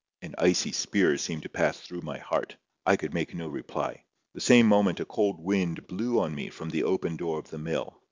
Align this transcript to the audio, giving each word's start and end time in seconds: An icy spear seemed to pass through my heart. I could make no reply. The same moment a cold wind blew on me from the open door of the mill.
An 0.23 0.33
icy 0.39 0.71
spear 0.71 1.15
seemed 1.19 1.43
to 1.43 1.49
pass 1.49 1.79
through 1.79 2.01
my 2.01 2.17
heart. 2.17 2.57
I 2.87 2.95
could 2.95 3.13
make 3.13 3.35
no 3.35 3.47
reply. 3.47 4.05
The 4.33 4.41
same 4.41 4.65
moment 4.65 4.99
a 4.99 5.05
cold 5.05 5.39
wind 5.39 5.85
blew 5.85 6.19
on 6.19 6.33
me 6.33 6.49
from 6.49 6.71
the 6.71 6.85
open 6.85 7.17
door 7.17 7.37
of 7.37 7.51
the 7.51 7.59
mill. 7.59 7.99